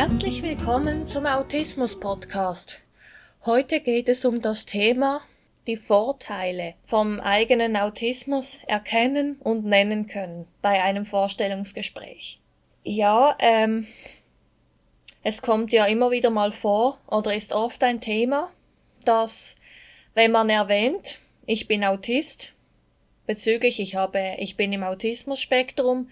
[0.00, 2.80] Herzlich willkommen zum Autismus Podcast.
[3.44, 5.20] Heute geht es um das Thema
[5.66, 12.40] die Vorteile vom eigenen Autismus erkennen und nennen können bei einem Vorstellungsgespräch.
[12.82, 13.86] Ja, ähm,
[15.22, 18.50] es kommt ja immer wieder mal vor oder ist oft ein Thema,
[19.04, 19.56] dass
[20.14, 22.54] wenn man erwähnt, ich bin Autist,
[23.26, 26.08] bezüglich ich habe, ich bin im Autismus-Spektrum,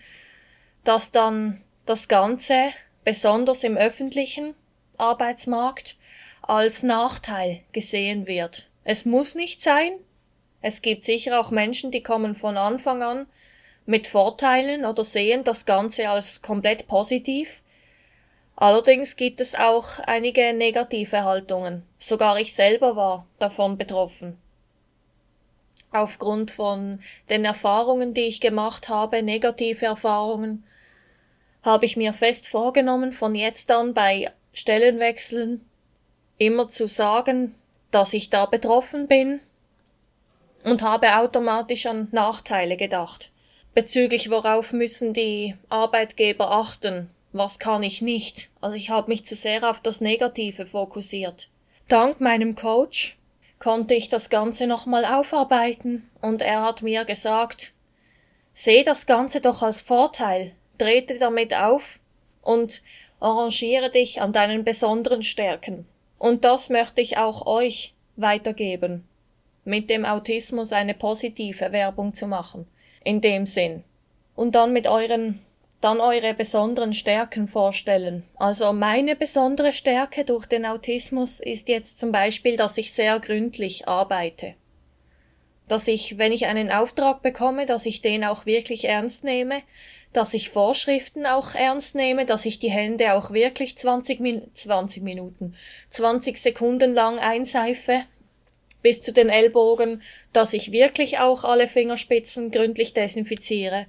[0.84, 2.74] dass dann das Ganze
[3.08, 4.54] besonders im öffentlichen
[4.98, 5.96] Arbeitsmarkt
[6.42, 8.66] als Nachteil gesehen wird.
[8.84, 9.92] Es muss nicht sein.
[10.60, 13.26] Es gibt sicher auch Menschen, die kommen von Anfang an
[13.86, 17.62] mit Vorteilen oder sehen das Ganze als komplett positiv.
[18.56, 21.84] Allerdings gibt es auch einige negative Haltungen.
[21.96, 24.36] Sogar ich selber war davon betroffen.
[25.92, 30.62] Aufgrund von den Erfahrungen, die ich gemacht habe, negative Erfahrungen,
[31.62, 35.64] habe ich mir fest vorgenommen, von jetzt an bei Stellenwechseln
[36.38, 37.54] immer zu sagen,
[37.90, 39.40] dass ich da betroffen bin
[40.64, 43.30] und habe automatisch an Nachteile gedacht.
[43.74, 48.48] Bezüglich worauf müssen die Arbeitgeber achten, was kann ich nicht.
[48.60, 51.48] Also ich habe mich zu sehr auf das Negative fokussiert.
[51.88, 53.16] Dank meinem Coach
[53.58, 57.72] konnte ich das Ganze nochmal aufarbeiten und er hat mir gesagt,
[58.52, 62.00] seh das Ganze doch als Vorteil, trete damit auf
[62.42, 62.82] und
[63.20, 65.86] arrangiere dich an deinen besonderen Stärken.
[66.18, 69.06] Und das möchte ich auch euch weitergeben,
[69.64, 72.66] mit dem Autismus eine positive Werbung zu machen,
[73.04, 73.84] in dem Sinn.
[74.34, 75.40] Und dann mit euren,
[75.80, 78.24] dann eure besonderen Stärken vorstellen.
[78.36, 83.86] Also meine besondere Stärke durch den Autismus ist jetzt zum Beispiel, dass ich sehr gründlich
[83.86, 84.54] arbeite.
[85.68, 89.62] Dass ich, wenn ich einen Auftrag bekomme, dass ich den auch wirklich ernst nehme,
[90.12, 95.02] dass ich Vorschriften auch ernst nehme, dass ich die Hände auch wirklich 20, Min 20
[95.02, 95.54] Minuten,
[95.90, 98.04] 20 Sekunden lang einseife,
[98.82, 100.02] bis zu den Ellbogen,
[100.32, 103.86] dass ich wirklich auch alle Fingerspitzen gründlich desinfiziere.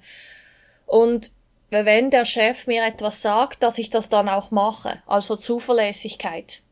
[0.86, 1.30] Und
[1.70, 6.62] wenn der Chef mir etwas sagt, dass ich das dann auch mache, also Zuverlässigkeit.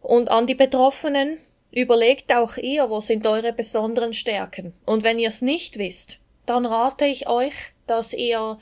[0.00, 1.38] Und an die Betroffenen,
[1.76, 4.72] überlegt auch ihr, wo sind eure besonderen Stärken.
[4.86, 7.52] Und wenn ihr es nicht wisst, dann rate ich euch,
[7.86, 8.58] dass ihr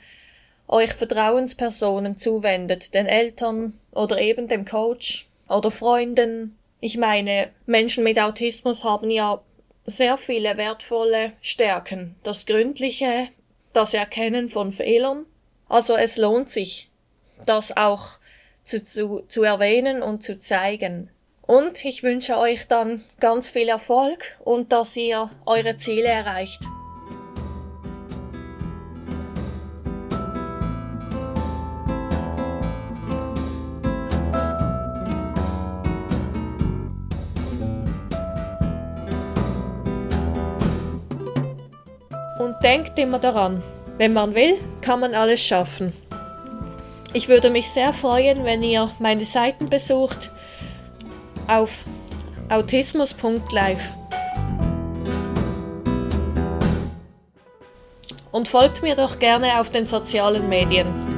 [0.67, 6.57] euch Vertrauenspersonen zuwendet, den Eltern oder eben dem Coach oder Freunden.
[6.81, 9.41] Ich meine, Menschen mit Autismus haben ja
[9.85, 12.15] sehr viele wertvolle Stärken.
[12.23, 13.29] Das Gründliche,
[13.71, 15.25] das Erkennen von Fehlern.
[15.69, 16.89] Also es lohnt sich,
[17.45, 18.19] das auch
[18.63, 21.09] zu, zu, zu erwähnen und zu zeigen.
[21.47, 26.61] Und ich wünsche euch dann ganz viel Erfolg und dass ihr eure Ziele erreicht.
[42.39, 43.61] Und denkt immer daran,
[43.99, 45.93] wenn man will, kann man alles schaffen.
[47.13, 50.31] Ich würde mich sehr freuen, wenn ihr meine Seiten besucht
[51.47, 51.85] auf
[52.49, 53.93] autismus.live.
[58.31, 61.14] Und folgt mir doch gerne auf den sozialen Medien.